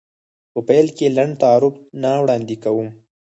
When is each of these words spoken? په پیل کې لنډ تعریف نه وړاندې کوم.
په 0.53 0.59
پیل 0.67 0.87
کې 0.97 1.07
لنډ 1.17 1.33
تعریف 1.43 1.75
نه 2.01 2.11
وړاندې 2.23 2.55
کوم. 2.63 2.87